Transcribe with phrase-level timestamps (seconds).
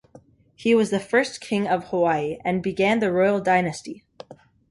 [0.55, 4.03] He was the first King of Hawaii, and began the royal dynasty.